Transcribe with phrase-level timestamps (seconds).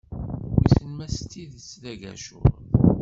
[0.61, 2.49] Wissen ma s tidet d agacur.